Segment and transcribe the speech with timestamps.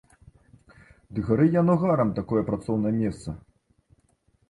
[1.17, 3.29] Ды гары яно гарам, такое працоўнае месца!